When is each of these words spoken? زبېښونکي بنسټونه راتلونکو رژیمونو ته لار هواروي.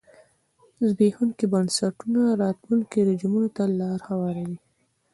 زبېښونکي 0.87 1.45
بنسټونه 1.53 2.21
راتلونکو 2.43 2.95
رژیمونو 3.09 3.49
ته 3.55 3.63
لار 3.79 3.99
هواروي. 4.09 4.59